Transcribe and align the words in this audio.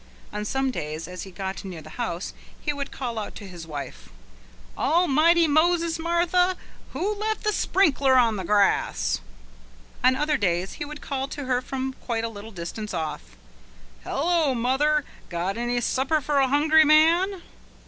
On 0.33 0.43
some 0.45 0.71
days 0.71 1.07
as 1.07 1.21
he 1.25 1.29
got 1.31 1.63
near 1.63 1.83
the 1.83 1.91
house 2.01 2.33
he 2.59 2.73
would 2.73 2.91
call 2.91 3.19
out 3.19 3.35
to 3.35 3.47
his 3.47 3.67
wife: 3.67 4.09
"Almighty 4.75 5.47
Moses, 5.47 5.99
Martha! 5.99 6.57
who 6.93 7.13
left 7.13 7.43
the 7.43 7.53
sprinkler 7.53 8.15
on 8.17 8.35
the 8.35 8.43
grass?" 8.43 9.21
On 10.03 10.15
other 10.15 10.37
days 10.37 10.73
he 10.73 10.85
would 10.85 11.01
call 11.01 11.27
to 11.27 11.45
her 11.45 11.61
from 11.61 11.93
quite 12.03 12.23
a 12.23 12.29
little 12.29 12.49
distance 12.49 12.95
off: 12.95 13.37
"Hullo, 14.03 14.55
mother! 14.55 15.05
Got 15.29 15.55
any 15.55 15.79
supper 15.81 16.19
for 16.19 16.39
a 16.39 16.47
hungry 16.47 16.83
man?" 16.83 17.43